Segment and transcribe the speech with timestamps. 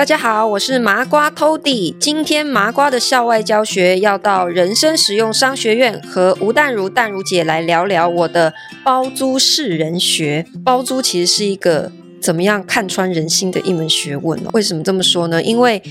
[0.00, 1.94] 大家好，我是麻瓜 Tody。
[1.98, 10.46] 今天麻瓜的校外教学要到人生实用商学院和吴淡如淡如姐来聊聊我的包租世人学。
[10.64, 14.42] 包租其实是一个怎么样看穿人心的一门学问。
[14.54, 15.42] 为什么这么说呢？
[15.42, 15.82] 因为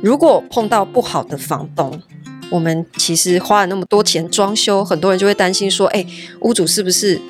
[0.00, 2.00] 如果碰到不好的房东，
[2.50, 6.06] 我们其实花了那么多钱装修，很多人就会担心说：“哎，
[6.42, 7.20] 屋主是不是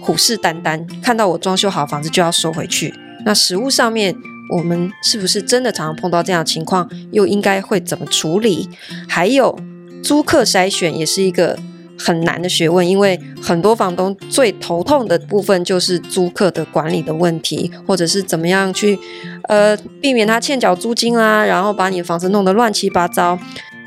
[0.00, 2.92] 虎视眈眈，看到我装修好房子就要收回去？”
[3.24, 4.16] 那实物上面。
[4.50, 6.88] 我们是不是真的常常碰到这样的情况？
[7.12, 8.68] 又应该会怎么处理？
[9.08, 9.58] 还有
[10.02, 11.58] 租客筛选也是一个
[11.98, 18.98] 很难的学问，因为很多房东最头痛的部分就是租客的管理的问题，或者是怎么样去
[19.48, 23.38] 呃避免他欠缴租金啦，然后把你的房子弄得乱七八糟。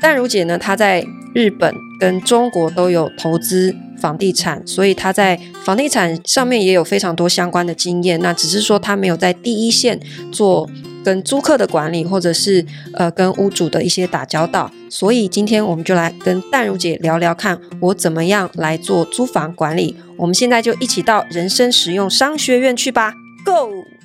[0.02, 1.04] 但如姐呢，她在
[1.34, 8.18] 日本跟中国都有投资房地产，所以她在房地产上面也有非常多相关的经验。
[8.20, 10.00] 那只是说她没有在第一线
[10.32, 10.68] 做
[11.04, 12.64] 跟租客的管理，或者是
[12.94, 14.70] 呃跟屋主的一些打交道。
[14.88, 19.94] 所以今天我们就来跟淡如姐聊聊，看我怎么样来做租房管理。
[20.16, 23.12] 我们现在就一起到人生实用商学院去吧
[23.44, 23.99] ，Go！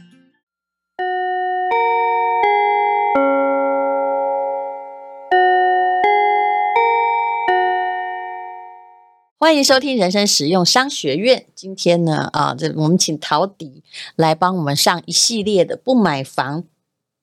[9.46, 11.46] 欢迎收听人生实用商学院。
[11.54, 13.84] 今天呢，啊，这我们请陶迪
[14.16, 16.64] 来帮我们上一系列的不买房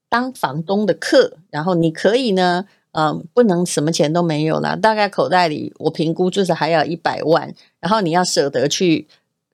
[0.08, 1.38] 当房东的课。
[1.50, 7.52] 然后你可以呢，嗯、不能什么钱都没有了，大概口袋里我评估就是还要一百万。
[7.80, 9.08] 然后你要舍得去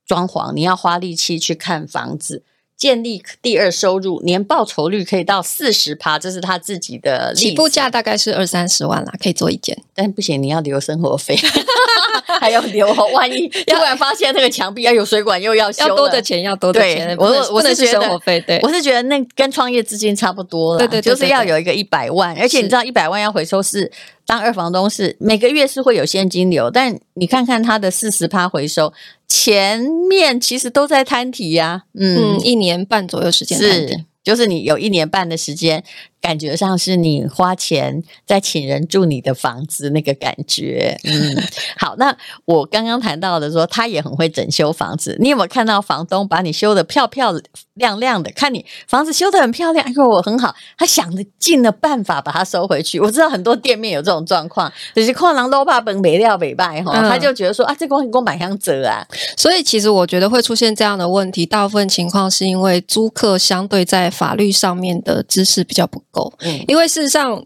[0.05, 2.43] 装潢，你要花力气去看房子。
[2.79, 9.77] 建立第二收入，年报酬率可以到四十趴，这是他自己的起步价，大概是二三十万啦，可以做一件。
[9.93, 11.37] 但不行，你要留生活费，
[12.41, 17.17] 还要留，万一 突然发现那个墙壁要有水管又要修，要多的钱，要多的钱。
[17.19, 23.91] 我我是觉得生活费，对，我是觉得那跟创业资金差不多了，对对，就是要有一个一百万，而且你知道一百万要回收是
[24.29, 28.93] 当二房东是每个月是会有现金流，但你看看他的四十趴回收。
[29.27, 35.83] 前面其实都在摊提呀，嗯，嗯，一年半左右时间是，就是你有一年半的时间。
[36.21, 41.37] 感觉上是你花钱在请人住你的房子那个感觉，嗯，
[41.79, 41.95] 好。
[41.99, 45.17] 那我刚刚谈到的说，他也很会整修房子。
[45.21, 47.35] 你有没有看到房东把你修得漂漂
[47.75, 48.31] 亮亮的？
[48.33, 50.55] 看你房子修得很漂亮，哎呦，我很好。
[50.77, 53.01] 他想的尽了办法把它收回去。
[53.01, 59.05] 我知道很多店面有这种状况，就是矿狼都怕本没料没败哈，他就觉得说啊，这个你给我买箱折啊。
[59.37, 66.33] 所以其实我觉得会出现这样的问题，大部分情况是因为租客相对在法律上面的知识比较不够。
[66.41, 67.45] 嗯，因为事实上，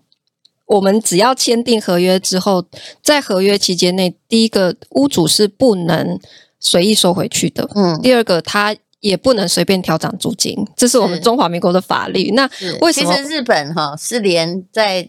[0.67, 2.65] 我们只要签订合约之后，
[3.03, 6.19] 在合约期间内，第一个屋主是不能
[6.59, 12.31] 随意收回去的，嗯，第二个他也不能随便调涨租金，这是我们中华民国的法律。
[12.31, 12.49] 那
[12.81, 13.15] 为什么？
[13.15, 15.09] 其实日本哈是连在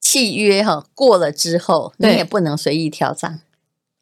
[0.00, 3.40] 契约哈过了之后，你也不能随意调涨。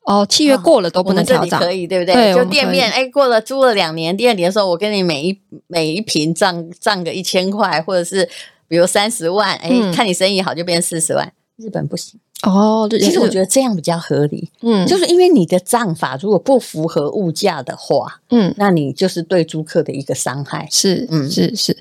[0.07, 2.15] 哦，契约过了都不能调涨，可以对不对？
[2.15, 8.27] 对，就店面哎，过了租了两年，第二年的时候，我跟你每一每一平涨涨个一千块，或者是
[8.71, 11.33] 比如三十万，哎、嗯，看你生意好就变四十万。
[11.57, 14.49] 日本不行哦，其实我觉得这样比较合理。
[14.63, 20.69] 嗯，就是因为你的账法如果不符合物价的话，嗯，那你就是对租客的一个伤害。
[20.71, 21.77] 是，嗯，是是，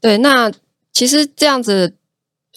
[0.00, 0.16] 对。
[0.18, 0.50] 那
[0.92, 1.94] 其实这样子。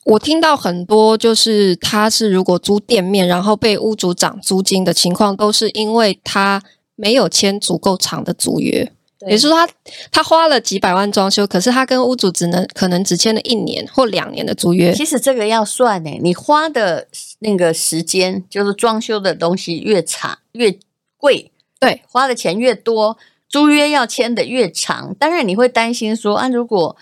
[0.04, 6.64] 我听到很多，就是他是如果租店面，然后被屋主涨租金的情况，都是因为他
[6.96, 8.92] 没有签足够长的租约。
[9.28, 9.74] 也就是说他，他
[10.12, 14.94] 他花了几百万装修，可是他跟屋主只能可能只签了一年或两年的租约。
[14.94, 17.08] 其实这个要算诶，你花的
[17.40, 20.78] 那个时间，就是装修的东西越长越
[21.18, 23.18] 贵，对，花的钱越多，
[23.48, 25.14] 租约要签的越长。
[25.20, 26.96] 当然你会担心说啊，如果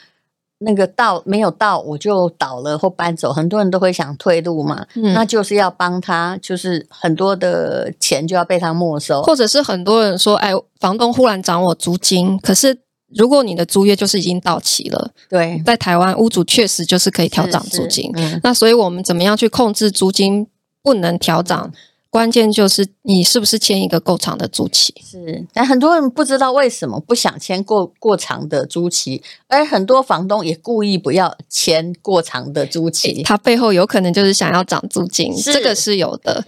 [0.60, 12.78] 那个到没有到，我就倒了或搬走，很多人都会想退路嘛，嗯、那就是要帮他，就是很多的钱就要被他没收，或者是很多人说，哎，房东忽然涨我租金，可是
[13.16, 20.46] 如果你的租约就是已经到期了，对，在台湾屋主确实就是可以调涨租金，嗯、那所以我们怎么样去控制租金
[20.84, 21.72] 不能调涨？
[21.74, 21.74] 嗯
[22.10, 24.94] 关键就是你是不是签一个够长的租期？
[25.04, 36.44] 是，但很多人不知道为什么不想签过过长的租期，而很多房东也故意不要签过长的租期，他背后有可能就是想要涨租金，是这个是有的。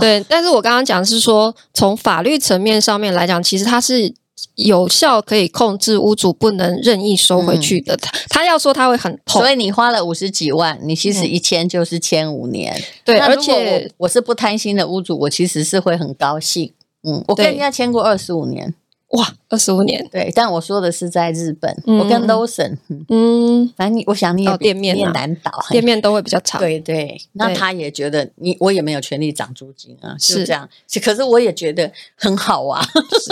[0.00, 4.14] 对，哦、但是我刚刚讲的是说，从法律层面上面来讲，其实它是。
[4.56, 16.72] 有效可以控制屋主不能任意收回去的，他、嗯、他要说他会很痛，所以你花了五十几万，你其实一签就是签五年，嗯、对，而且我，我是不贪心的屋主，我其实是会很高兴，
[17.02, 18.74] 嗯，我跟人家签过二十五年，
[19.10, 22.76] 哇，二十五年，对，但我说的是在日本，嗯、我跟 Lawson，
[23.08, 30.44] 嗯，反正你，我想你也、哦、店面、啊、你也难倒，店面都会比较长，对对，那他也觉得你，我也没有权利涨租金啊，是。
[30.44, 30.68] 这样，
[31.04, 32.84] 可是我也觉得很好啊。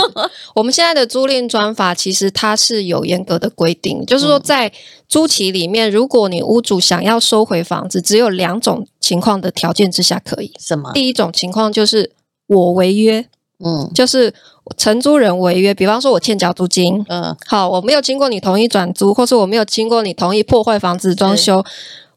[0.55, 4.73] 我们现在的租赁专法其实它是有严格的规定，就是说在
[5.09, 10.93] 租期里面，如果你屋主想要收回房子，只有两种情况的条件之下可以，什么？
[10.95, 12.13] 第一种情况就是
[12.47, 13.27] 我违约。
[13.65, 14.33] 嗯，就是
[14.77, 21.65] 承租人违约，比方说我欠缴租金，嗯，好，我没有经过你同意转租，或是我没有经过你同意破坏房子装修，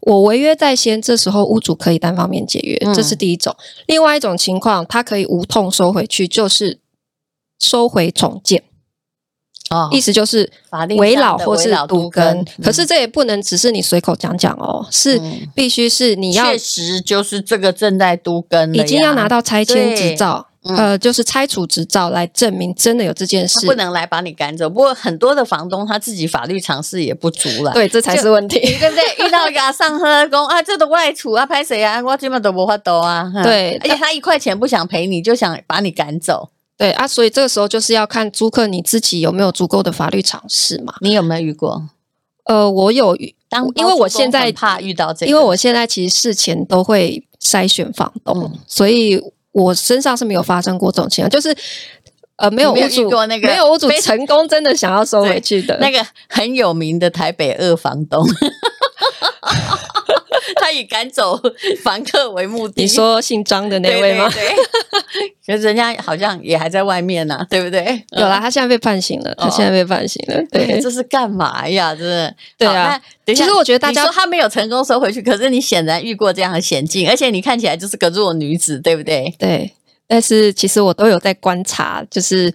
[0.01, 3.55] 我违约在先，这时候屋主可以单方面解约，嗯，这是第一种。
[3.85, 6.79] 另外一种情况，他可以无痛收回去，就是
[7.59, 8.63] 收回重建。
[9.69, 10.49] 哦，意思就是
[10.97, 15.21] 围老或是都更，可是这也不能只是你随口讲讲哦，是
[15.53, 20.47] 必须是你要确实就是这个正在都根，已经要拿到拆迁执照。
[20.69, 24.69] 嗯、呃，就是拆除执照来证明真的有这件事，不能来把你赶走。
[24.69, 29.03] 不过很多的房东他自己法律常识也不足了，对，这才是问题，对不对？
[29.25, 32.01] 遇到个上喝工啊，这都外出啊，拍谁啊？
[32.01, 33.31] 我基本都不会抖啊。
[33.43, 36.49] 对，而且他一块钱不想赔你，就想把你赶走。
[36.77, 40.93] 对啊，所以这个时候就是要看租客你自己有没有足够的法律常识嘛。
[41.01, 41.89] 你有没有遇过？
[42.45, 49.21] 呃，我有遇，当因为我现在怕遇到这个，因为我现在其实事前都会筛选房东，嗯、所以。
[49.63, 51.55] 我身上是没有发生过这种情况，就是
[52.35, 55.75] 呃，没有屋主过那个没有屋主成功真的想要收回去的。
[55.81, 58.23] 那个很有名的台北二房东，
[60.55, 61.39] 他以赶走
[61.83, 62.81] 房客为目的。
[62.81, 64.29] 你说姓张的那位吗？
[64.29, 68.03] 对，对，对，可是人家好像也还在外面呢、啊，对不对？
[68.11, 70.39] 有啦，他现在被判刑了，他现在被判刑了。
[70.39, 71.93] 哦、对，这是干嘛呀？
[71.95, 72.33] 真的。
[72.57, 72.99] 对啊。
[73.27, 79.33] 其实我觉得大家说他没有成功收回去，可是你显然遇过这样的险境，而且你看起来就是个弱女子，对不对？
[79.37, 79.73] 对。
[80.07, 82.53] 但是其实我都有在观察，就是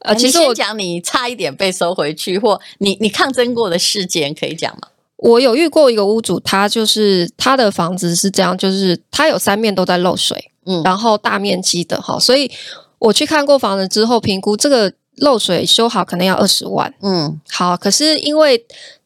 [0.00, 4.88] 呃，其实我讲你差一点被收回去，或你你抗争过的事件可以讲吗？
[5.22, 12.50] 我有遇过一个屋主，他就是他的房子是这样，就是他有三面都在漏水，嗯，然后大面积的哈，所以
[12.98, 18.64] 我去看过房子之后，评估这个漏水修好可能要二十万，嗯，好，可是因为。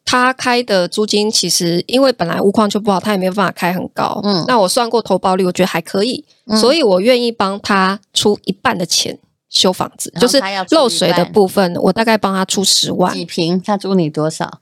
[0.08, 4.20] 他开的租金其实，因为本来屋况就不好，他也没有办法开很高。
[4.22, 10.40] 嗯，那我算过投保率，我觉得还可以，嗯、所以我愿意帮他出一半的钱修房子，就是
[10.70, 13.12] 漏水的部分，我大概帮他出十万。
[13.12, 13.60] 几平？
[13.60, 14.60] 他租你多少？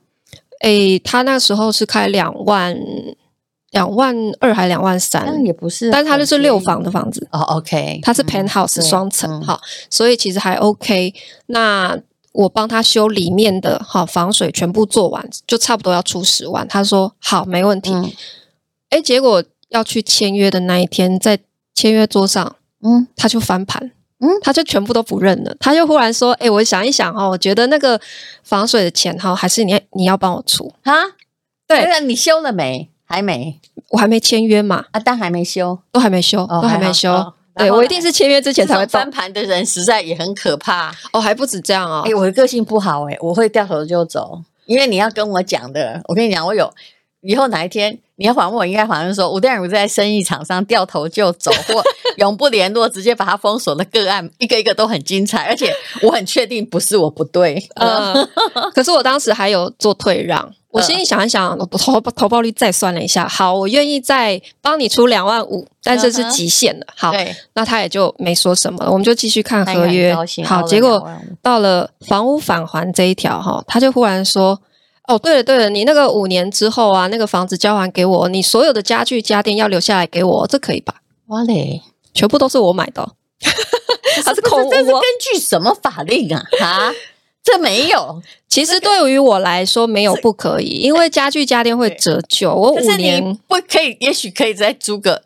[0.64, 2.76] 诶，他那时候是开两万，
[3.70, 5.22] 两万二还两万三？
[5.26, 7.26] 但也不是，但是他就是六房的房子。
[7.30, 11.14] 哦，OK，他是 penthouse 双层，哈，所以其实还 OK。
[11.46, 11.98] 那。
[12.34, 16.66] 我帮他修里面的哈防水，全部做完就差不多要出十万。
[16.66, 17.94] 他说好，没问题。
[18.90, 21.38] 哎、嗯，结果要去签约的那一天，在
[21.76, 25.54] 签约桌上，嗯，他就翻盘，嗯，他就全部都不认了。
[25.58, 28.00] 他就忽然说：“哎，我想一想哦，我觉得那个
[28.42, 30.92] 防水的钱哈，还是你你要帮我出啊？
[31.66, 32.88] 对，那你修了没？
[33.04, 34.86] 还没，我还没签约嘛。
[34.92, 42.02] 啊，但还没修，都还没修，哦、都还没修。”对，我一定是签约之前才会翻盘的人，实在也很可怕哦，还不止这样哦。
[42.04, 46.02] 哎，我的个性不好哎，我会掉头就走，因为你要跟我讲的。
[46.06, 46.68] 我跟你讲，我有
[47.24, 51.82] 以后哪一天你要访问我，应该反正说吴淡如在生意场上掉头就走，或
[52.18, 57.66] 永不联络，直接把他封锁的个案，一个一个都很精彩，而且我很确定不是我不对。
[57.76, 58.28] 嗯，
[58.74, 60.52] 可是我当时还有做退让。
[60.70, 66.84] 我心里想一想，我投投报率再算了一下，好，我愿意再帮你出两万五，但这是极限的。
[66.96, 67.12] 好，
[67.54, 70.12] 那他也就没说什么了，我们就继续看合约。
[70.44, 71.08] 好，结果
[71.40, 74.60] 到了房屋返还这一条哈，他就忽然说
[75.06, 81.82] ：“哦，对了对了，你那个五年之后啊，那个房子交还给我，你所有的家具家电要留下来给我，这可以吧？”哇嘞，
[82.14, 83.14] 全部都是我买的，
[84.24, 86.42] 他是空屋，这是根据什么法令啊？
[86.58, 86.92] 哈？
[87.42, 92.54] 这没有， 其实对于我来说没有不可以，因为家具家电会折旧。
[92.54, 95.24] 我五年不可以，也许可以再租个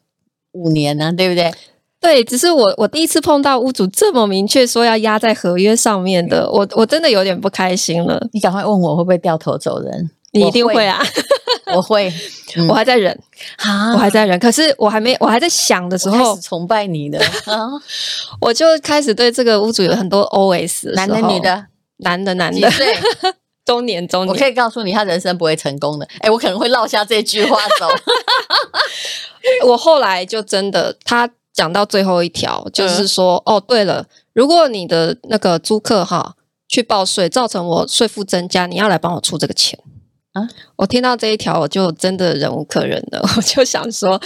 [0.52, 1.54] 五年呢，对不对？
[2.00, 8.24] 对，只是我我第一次碰到屋主这么明确说要压在合约上面的，我我真的有点不开心了。
[8.32, 10.10] 你赶快问我会不会掉头走人？
[10.32, 11.02] 你一定会啊！
[11.74, 12.12] 我会，
[12.68, 13.18] 我还在忍
[13.56, 14.38] 啊，我还在忍。
[14.38, 17.18] 可是我还没，我还在想的时候，崇拜你的，
[18.40, 21.66] 我就开始对这个屋主有很多 OS，男的女的。
[22.00, 22.96] 男的，男的，对，
[23.64, 24.32] 中年，中年。
[24.32, 26.06] 我可以告诉你，他人生不会成功的。
[26.20, 27.88] 哎，我可能会落下这句话走。
[29.66, 31.28] 我后来就真的，他
[31.58, 36.36] 讲到最后一条，就是说，嗯、哦，对了，如果你的那个租客哈
[36.68, 39.76] 去报税，造成我税负增加，你要来帮我出这个钱。
[40.34, 40.46] 啊，
[40.76, 44.20] 我听到这一条，我就真的忍无可忍了， 我就想说，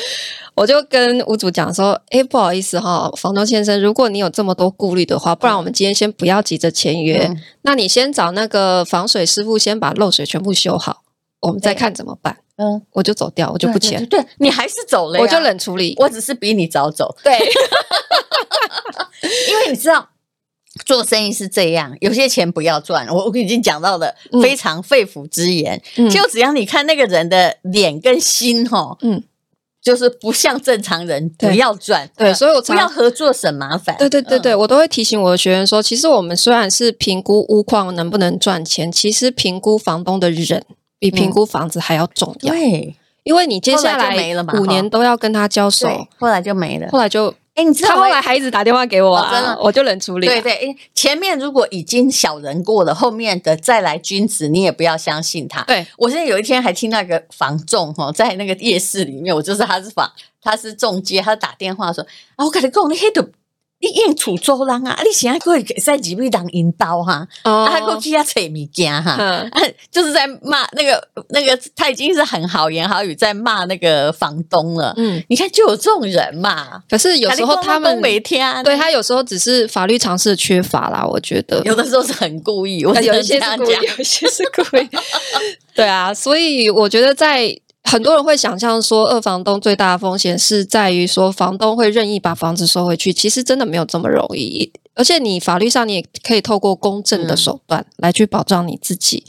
[0.55, 11.03] 我就跟屋主讲说，哎，不好意思哈，房东先生，如果你有这么多顾虑的话，不然我们今天先不要急着签约，嗯、那你先找那个防水师傅先把漏水全部修好，
[11.41, 12.37] 我们再看怎么办。
[12.62, 14.07] 嗯，我就走掉，我就不签。
[14.07, 15.97] 对，你还是走了，我就冷处理。
[15.99, 17.12] 我只是比你早走。
[17.25, 17.37] 对，
[19.49, 20.11] 因为你知道，
[20.87, 23.09] 做生意是这样，有些钱不要赚。
[23.09, 29.23] 我我已经讲到了非常肺腑之言，嗯、就只要你看那个人的脸跟心，哈，嗯，
[29.83, 32.09] 就是不像正常人，不要赚。
[32.16, 33.97] 对，所以我不要合作省麻烦。
[33.99, 40.64] 对对对对，我都会提醒我的学员说，其实我们虽然是评估屋况能不能赚钱，其实评估房东的人。
[41.02, 42.94] 比评估房子还要重要，对，
[43.25, 44.14] 因为你接下来
[44.54, 50.28] 五年都要跟他交手，后来就没了，后来就，哎，你知道他后来还一直打电话给我，真的，我就能处理。
[50.28, 55.62] 对对，前面如果已经小人过了，后面的再来君子，你也不要相信他。
[55.62, 60.09] 对，我现在有一天还听那个房仲哈，在那个夜市里面，我就是他是房，
[60.40, 62.06] 他是中介，他打电话说
[62.37, 63.28] 啊，我跟你讲，你黑的。
[63.83, 64.97] 你应处做人啊！
[65.05, 69.19] 你现在可以在几位当引导哈，啊，还过去要扯物件哈，
[69.91, 74.95] 就是在骂那个那个，他已经是很好言好语在骂那个房东了。
[74.97, 76.81] 嗯，你看就有这种人嘛。
[76.89, 84.89] 可是有时候他们每天对他有时候只是法律常识缺乏啦，我觉得有的时候是很故意，我有一些是故意，有一些是故意。
[85.75, 87.59] 对啊，所以我觉得在。
[87.85, 93.12] 很多人会想象说，二房东最大的风险是在于说，房东会任意把房子收回去。
[93.12, 99.23] 其实真的没有这么容易，而且你法律上你也可以透过公正的手段来去保障你自己。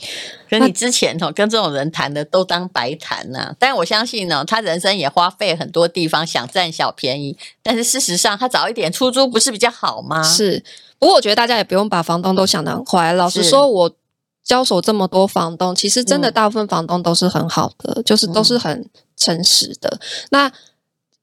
[0.48, 3.54] 跟、嗯、你之前哦跟这种人谈的都当白谈呐、啊。
[3.58, 10.22] 但我相信呢，他人生也花费很多地方想占小便宜，但是事实上他早一点出租不是比较好吗？
[10.22, 10.64] 是，
[10.98, 13.12] 不过我觉得大家也不用把房东都想得很坏。
[13.12, 13.90] 老实说，我。
[14.44, 19.88] 交手这么多房东，其实真的大部分房东都是很好的，嗯、就是都是很诚实的。
[19.90, 20.52] 嗯、那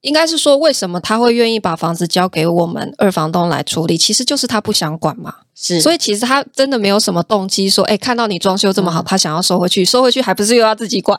[0.02, 3.96] 应该是说，为什么他会愿意把房子交给我们二房东来处理？
[3.96, 5.34] 其实就是他不想管嘛。
[5.54, 11.18] 是，所以其实他真的没有什么动机说，哎，看到你装修这么好，嗯、他想要收回去，收回去还不是又要自己管？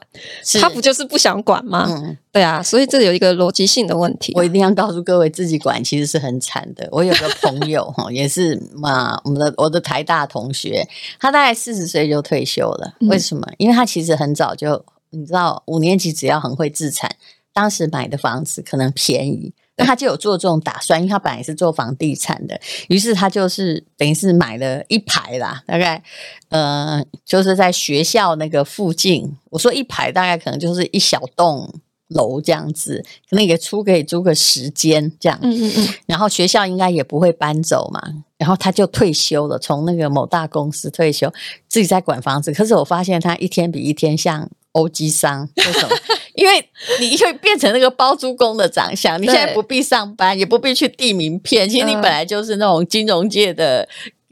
[0.60, 1.86] 他不就是不想管吗？
[1.88, 4.34] 嗯、对啊，所以这有一个逻辑性的问题。
[4.36, 6.86] 我一定要告诉各位，自己管其实是很惨的。
[6.92, 10.86] 我有个朋友 哈，也是嘛，我们的我的台大同学，
[11.22, 12.96] 他大概四十岁就退休了。
[13.08, 13.48] 为什么？
[13.48, 17.16] 嗯、因为他其实很早就，你知道，五年级只要很会自产。
[17.54, 26.04] 当时买的房子可能便宜，那他就有做这种打算，因为他本来是做房地产的，于是他就是等于是买了一排啦，大概
[26.50, 29.38] 呃就是在学校那个附近。
[29.52, 31.72] 我说一排大概可能就是一小栋
[32.08, 35.40] 楼这样子，可能也出可以租个时间这样。
[35.42, 35.90] 嗯嗯嗯。
[36.06, 38.02] 然后学校应该也不会搬走嘛，
[38.38, 41.32] 然后他就退休了，从那个某大公司退休，
[41.68, 42.52] 自己在管房子。
[42.52, 45.96] 可是我发现他一天比一天像欧吉桑，为什么？
[46.36, 53.88] 因为你会变成那个包租公的长相，你现在不必上班，也不必去递名片，其实你本来就是那种金融界的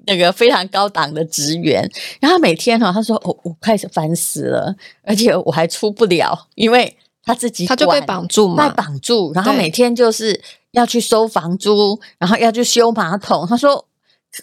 [0.05, 1.89] 那个非常高档的职员。
[2.19, 10.41] 然后每天哈，他说我我开始烦死了，而且我还出不了，因为他自己他就被绑住嘛，被绑住，然后每天就是
[10.71, 13.47] 要去收房租，然后要去修马桶。
[13.47, 13.85] 他说。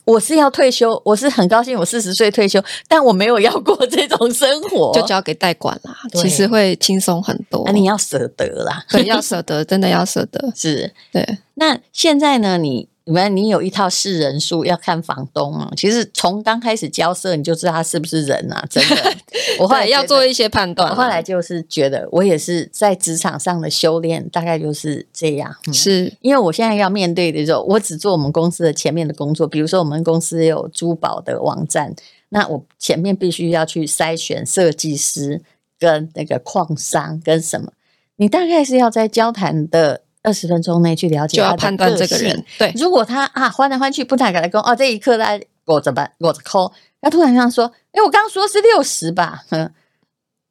[0.05, 7.63] 我是要退休，我是很高兴，我四十岁退休，但我没有要过这种生活， 就交给代管啦，其实会轻松很多。
[7.65, 11.39] 那、啊、你要舍得啦，对，要舍得，真的要舍得， 是对。
[11.55, 12.59] 那现在呢？
[12.59, 12.89] 你。
[13.09, 15.73] 你们，你有一套是人数，要看房东嘛。
[15.75, 18.63] 其实从刚开始交涉，你就知道他是不是人啊。
[18.69, 19.17] 真的，
[19.59, 20.91] 我后来要做一些判断。
[20.91, 25.57] 我后来就是觉得，我也是在职场上的修炼，大概就是这样。
[25.67, 29.49] 嗯、是因为我现在要面对的时候，我只做我们公司的前面的工作。
[29.49, 31.95] 比如说，我们公司有珠宝的网站，
[32.29, 35.41] 那我前面必须要去筛选设计师
[35.79, 37.73] 跟那个矿商跟什么。
[38.17, 40.03] 你大概是要在交谈的。
[40.29, 42.45] 二十分钟内去了解，就要判断这个人。
[42.59, 46.13] 对，如果他啊换来换去不太敢来跟哦，这一刻来我怎么办？
[46.19, 46.71] 我抠。
[47.01, 49.73] 他突然这样说：“哎，我刚刚说是六十吧？”嗯，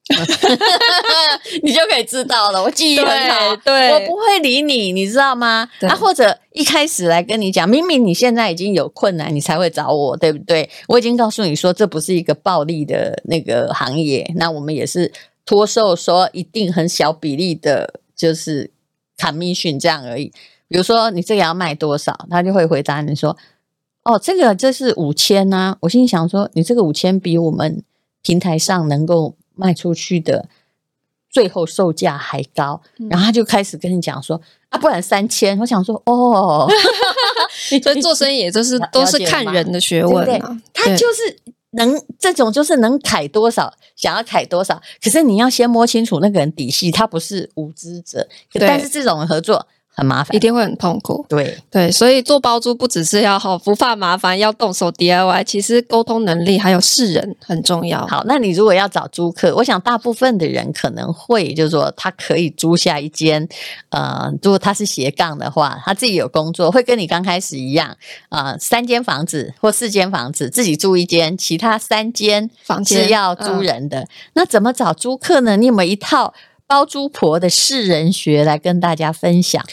[1.62, 2.64] 你就可以知道了。
[2.64, 5.70] 我记忆很好，对，我不会理你，你知道吗？
[5.82, 10.68] 啊，或者一开始来跟你讲，明明你现在已经有困难，你才会找我，对不对？
[10.88, 15.12] 我已经告诉你说，这不是一个暴利的那个行业，那我们也是
[15.46, 18.72] 托售说一定很小比例的，就是。
[19.18, 20.32] Commission 这样而已，
[20.68, 23.36] 比如说你这个要卖多少，他就会回答你说
[24.04, 27.84] ：“哦，这个这是五千啊。”我心里想说：“你这个五千比我们
[28.22, 30.48] 平台上能够卖出去的
[31.30, 32.82] 最后售价还高。
[33.00, 36.70] 嗯”然后他就开始跟你讲说：“啊，不然三千。”我想说：“哦，
[37.82, 41.40] 所以做生意也就是都是看人的学问啊。”他就是
[41.78, 48.28] 能这种就是能砍多少，想要砍多少，可是你要先摸清楚那个人底细，他不是无知者，
[48.60, 49.66] 但是这种合作。
[49.98, 51.26] 很麻烦，一定会很痛苦。
[51.28, 58.06] 对对，所以做包租不只是要好不怕麻烦，要动手 DIY，其实沟通能力还有识人很重要。
[58.06, 63.50] 好，那你如果要找租客，我想大部分的人可能会就是说，他可以租下一间，
[63.90, 67.98] 呃，如果他是斜杠的话，他自己有工作，会跟你刚开始一样，
[68.30, 74.02] 呃，三间房子或四间房子自己住一间，其他三间房间是要租人的。
[74.02, 75.58] 嗯、那怎么找租客呢？
[75.58, 76.36] 你有没有一套？
[76.68, 79.64] 包租婆的世人学来跟大家分享。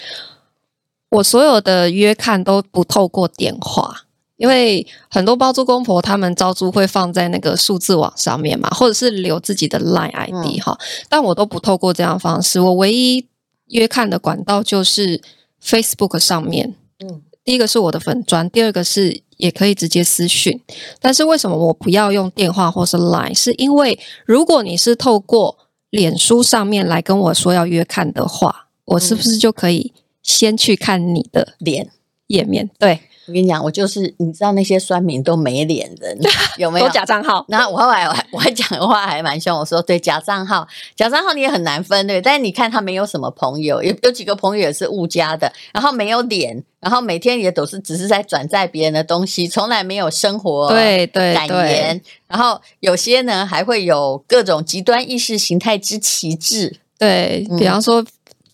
[1.11, 12.61] 我所有的约看都不透过电话，因为很多包租公婆他们招租会放在那个数字网上面嘛，或者是留自己的 Line ID 哈、嗯，但我都不透过这样的方式。
[12.61, 13.27] 我唯一
[13.67, 15.21] 约看的管道就是
[15.63, 16.75] Facebook 上面。
[16.99, 20.61] 嗯，第一个是我的粉砖，第二个是也可以直接私讯。
[21.01, 23.35] 但是为什么我不要用电话或是 Line？
[23.35, 25.59] 是因为如果你是透过
[25.95, 29.93] 脸书上面来跟我说要约看的话，我是不是就可以
[30.25, 31.89] 先去看你的脸
[32.27, 32.69] 页面？
[32.81, 32.99] 对。
[33.27, 36.19] 我跟你讲，我就是你知道那些酸民都没脸人
[36.59, 36.87] 有没 有？
[36.87, 37.45] 都假账号。
[37.49, 42.21] 然后我后来我还我还讲的话还蛮凶，我说对假账号，假账号你也很难分对。
[42.21, 52.01] 但是你看他没有什么朋友，有有几个朋友也是误加的，然后没有脸，然后每天也都是只是在转载别人的东西，从来没有生活对对感言。
[52.29, 58.05] 然后有些呢还会有各种极端意识形态之旗帜，对，比方说。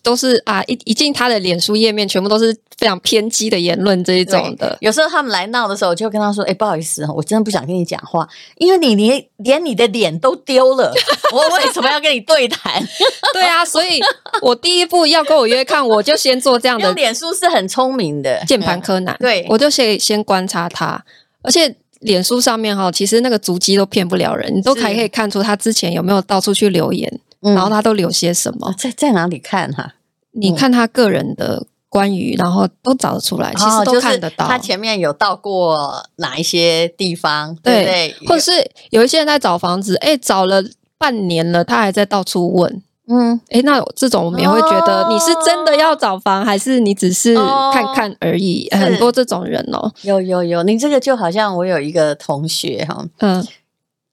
[0.01, 4.75] 嗯都是啊，一一进他的脸书页面，全部都是非常偏激的言论这一种的。
[4.81, 8.27] 有时候他们来闹的时候，我就跟他说：“哎、欸，不好意思，我真的不想跟你讲话，
[8.57, 10.91] 因为你连连你的脸都丢了，
[11.31, 12.83] 我为什么要跟你对谈？”
[13.31, 13.99] 对啊，所以
[14.41, 16.91] 我第一步要跟我约看，我就先做这样的。
[16.93, 21.05] 脸书是很聪明的键盘柯南，对，我就先先观察他，
[21.43, 27.19] 而且脸书上面哈，其实那个足迹都骗不了人，你都还可以看出他之前有没有到处去留言。
[27.41, 28.69] 然后他都留些什么？
[28.69, 29.93] 嗯、在在哪里看哈、啊？
[30.33, 34.47] 你看他个人的关于，然后都找得出来，其实都看得到。
[34.47, 38.15] 他前面有到过哪一些地方，对？
[38.27, 38.51] 或者是
[38.91, 40.63] 有一些人在找房子，哎，找了
[40.97, 42.81] 半年了，他还在到处问。
[43.07, 47.35] 嗯，哎，那这种我们也会觉得你是真的要找房，还是你只是
[47.73, 48.69] 看看而已？
[48.71, 53.45] 很多这种人哦，有有有，你这个就好像我有一个同学哈，嗯。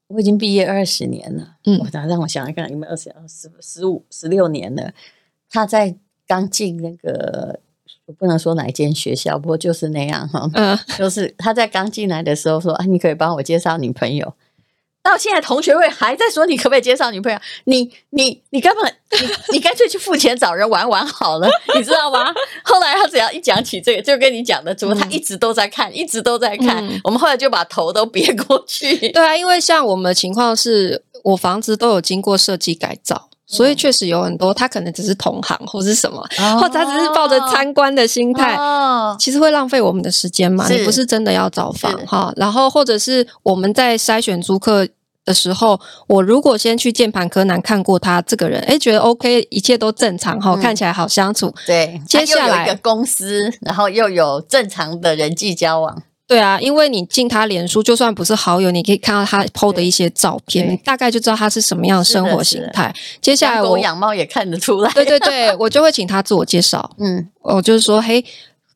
[0.08, 4.92] 我已经毕业二十年了，嗯，我让让我想一想，有没有二十、二十、十五、十六年了？
[5.50, 5.94] 他在
[6.26, 7.60] 刚进那个，
[8.06, 14.34] 我不能说哪一间学校，不过就是那样哈，嗯，就是他在刚进来的时候说啊，你可以帮我介绍女朋友。
[15.02, 17.38] 到现在同学会还在说，你可不可以介绍女朋友？
[17.64, 22.34] 你你你根本你你干脆去付钱找人玩玩好了， 你知道吗？
[22.62, 26.86] 后来他只要一讲起这个，就跟你讲的，怎么他一直都在看，一直都在看。
[26.86, 28.96] 嗯、我们后来就把头都别过去。
[29.12, 40.68] 对啊，因为像我们的情况是，我房子都有经过设计改造，所以确实有很多他可能只是同行或是什么，哦、或者他只是抱着参观的心态，哦、其实会浪费我们的时间嘛。
[40.68, 44.86] 你不是真的要找房哈，然后或者是我们在筛选租客。
[45.24, 51.54] 的时候，我如果先去键盘柯南看过他这个人，哎，觉得 OK，一切都正常哈，看起来好相处。
[51.66, 56.02] 对，接下来有一个公司，然后又有正常的人际交往。
[56.28, 62.94] 对啊，因为你进他脸书，就算不是好友，你可以看到他 PO 的一些照片，你大概就知道他是什么样的生活形态。
[63.22, 64.92] 接下来我养猫也看得出来。
[64.92, 66.90] 对对对，我就会请他自我介绍。
[67.00, 68.24] 嗯，我就是说，嘿。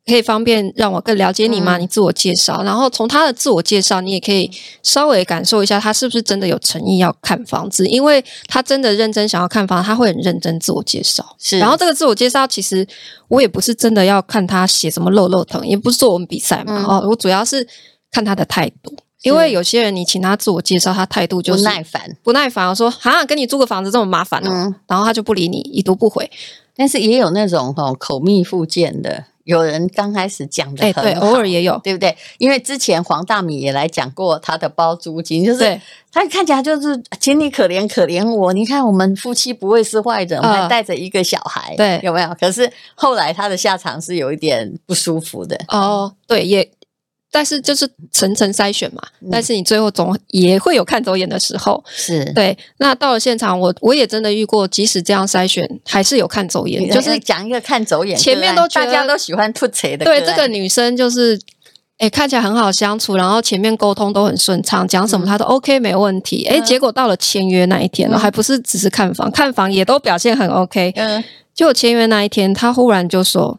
[0.05, 1.79] 可以方便让我更了解你吗？
[1.79, 4.51] 你自我介绍，嗯、然后从他的自我介绍，你也可以
[4.83, 11.37] 稍微感受一下他是不是真的有诚意要看房子，因为他真的认真想要看房，他会很认真自我介绍。
[11.39, 12.85] 是，然后这个自我介绍，其实
[13.29, 16.83] 我也不是真的要看他写什么漏漏疼，也不是做我们比赛嘛。
[16.83, 17.65] 哦、嗯，我主要是
[18.11, 22.69] 看他的态度，因为有些人你请他自我介绍，他态度就是不耐烦，不耐烦。
[22.69, 26.29] 我说啊，跟你租个房子这么麻烦哦，嗯、然后他就不理你，已读不回。
[26.75, 29.27] 但是也有那种哈口蜜腹剑的。
[29.45, 32.17] 有人刚开始讲的很好，对，偶尔也有，对不对？
[32.39, 35.81] 因为之前黄大米也来讲过他的包租金，就是
[36.13, 38.53] 他看起来就是请你可怜可怜我。
[38.53, 42.37] 你看我们夫妻不会是坏人，还带着一个小孩，对，有没有？
[42.41, 45.59] 可是后来他的下场是有一点不舒服的。
[45.69, 46.71] 哦，对，也。
[47.35, 52.57] 但是就是层层筛选嘛，嗯、但是你最后总也会有看走眼的时候，是对。
[52.77, 56.91] 那到了现场，我我也真的遇过，即使这样筛选，还是有看走眼。
[56.91, 60.05] 就是讲一个看走眼，前面都大家都喜欢吐槽的。
[60.05, 61.41] 对，这个女生就是，
[61.97, 66.45] 哎，看起来很好相处，然后前面沟通都很顺畅，讲什么她都 OK 没问题。
[66.45, 70.93] 哎、嗯，结果到了签约那一天了，嗯、还不是只是看房，看房也都表现很 OK。
[70.97, 73.59] 嗯，结果签约那一天，她忽然就说：“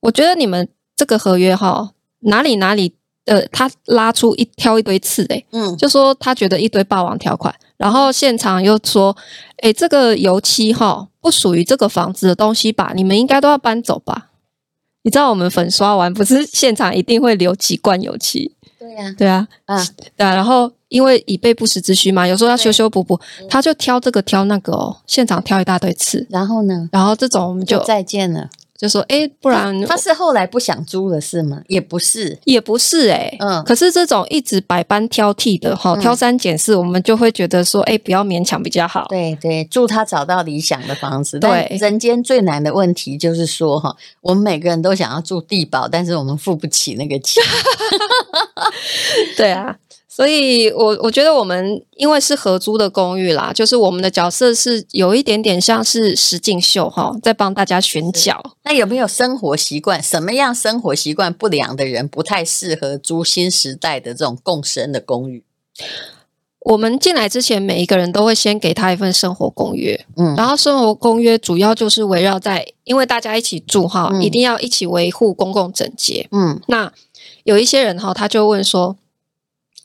[0.00, 2.92] 我觉得你们这个合约哈，哪里哪里。”
[3.26, 9.16] 呃，他拉出一挑一堆刺，诶，嗯，就说他觉得一堆霸王条款，然后现场又说，
[9.58, 12.92] 诶，这个油漆哈不属于这个房子的东西吧？
[12.94, 14.30] 你们应该都要搬走吧？
[15.02, 18.52] 你知道我们粉刷完不是现场一定会留几罐油漆？
[18.78, 19.86] 对呀，对啊，啊，
[20.16, 28.48] 对啊，然后因为以备不时之需嘛，有时候要修修补补，他就挑这个挑那个哦，现场挑一大堆刺，然后呢，然后这种我们就再见了。
[28.78, 31.62] 就说哎，不然他是后来不想租了是吗？
[31.68, 33.64] 也不是，也不是哎、欸，嗯。
[33.64, 39.06] 可是这种一直百般挑剔的哈，挑三拣四，我们就会觉得说，哎，不要勉强比较好。
[39.08, 41.38] 对对，祝他找到理想的房子。
[41.38, 47.42] 对，人间最难的问题就是说哈，我们每个人都想要住地堡，但是我们付不起那个钱。
[49.36, 49.76] 对啊。
[50.16, 58.42] 所以我，我我觉得我们因为是合租的公寓啦，就是我们的角色是有一点点像是实境秀哈，在帮大家选角。
[58.64, 60.02] 那有没有生活习惯？
[60.02, 65.44] 什么样生活习惯不良的人不太适合租新时代的这种共生的公寓？
[66.60, 76.90] 我们进来之前，每一个人都会先给他一份生活公约，嗯，然后生活公约主要就是围绕在，因为大家一起住哈，嗯，一定要一起维护公共整洁，嗯，那
[77.44, 78.96] 有一些人哈，他就问说。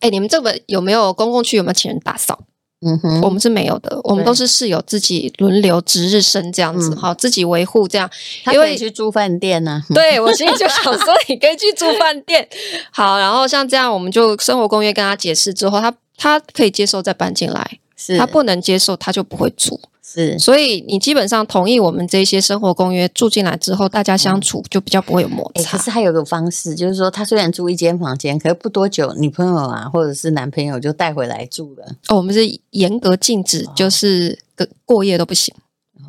[0.01, 1.55] 哎，你们这个有没有公共区？
[1.55, 2.37] 有没有请人打扫？
[2.83, 8.09] 嗯哼，我们是没有的，我们都是室友自己轮流值日生这样子，好、嗯，自己维护这样。
[8.43, 9.85] 他可以去住饭店呢、啊。
[9.93, 12.49] 对，我心里就想说，你可以去住饭店。
[12.89, 19.79] 好，然后像这样，我们就生活公约跟他解释之后，他他可以接受再搬进来，是他不能接受，他就不会住。
[20.13, 25.61] 是，所以你基本上同意我们这些生活公约住进来之后，大家相处就比较不会有摩擦。
[25.61, 31.85] 欸，可是还有个方式，就是说他虽然住一间房间，可是不多久，女朋友啊或者是男朋友就带回来住了。
[32.09, 35.55] 哦，我们是严格禁止，就是个过夜都不行。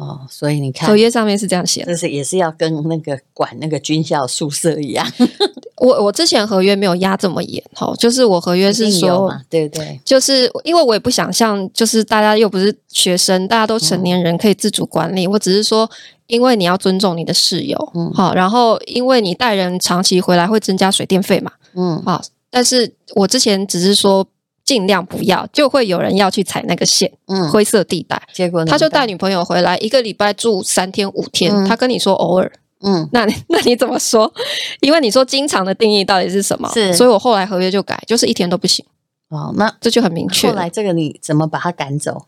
[0.02, 5.06] 哦，所以你看，合约上面是这样写的，就是也是要跟那个管那个军校宿舍一样。
[5.78, 15.26] 我我之前合约没有压这么严，哈，就是我合约是说，对对，就是因为我也不想像，就是大家又不是学生，大家都成年人可以自主管理。
[15.26, 15.90] 嗯、我只是说，
[16.28, 24.24] 因为你要尊重你的室友，嗯，好，然后因为你带人长期回来会增加水电费嘛，嗯，好，但是我之前只是说
[24.72, 32.50] 尽量不要，就会有人要去踩那个线，嗯，灰色地带，结果他就带女朋友回来，一个礼拜住三天五天，嗯、他跟你说偶尔。
[32.80, 34.32] 嗯，那你 那你怎么说？
[34.80, 36.70] 因为你说经常的定义到底是什么？
[36.72, 38.82] 是，所以我后来合约就改，就是一天都不行。
[39.28, 40.48] 哦，那这就很明确。
[40.48, 42.24] 后来这个你怎么把他赶走？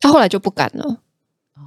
[0.00, 0.96] 他后来就不敢了。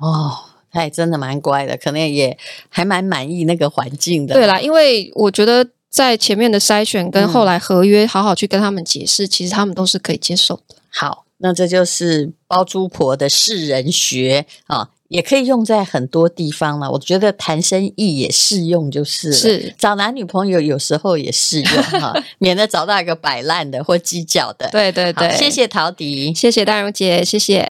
[0.02, 0.34] 哦，
[0.72, 2.36] 他也真的蛮乖的，可能也
[2.70, 4.34] 还蛮满意那个环境的。
[4.34, 10.76] 对啦，因为我觉得在前面的筛选跟后来合约，好好去跟他们解释，嗯、其实他们都是可以接受的。
[10.90, 14.90] 好，那这就是包租婆的世人学啊。
[15.10, 24.70] 也可以用在很多地方了，我觉得谈生意也适用，就是是找男女朋友有时候也适用哈， 免得找到一个摆烂的或计较的。
[24.70, 27.66] 对对对，谢谢陶迪，谢谢大荣姐，谢谢。